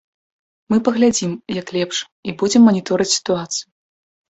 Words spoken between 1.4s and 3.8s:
як лепш, і будзем маніторыць сітуацыю.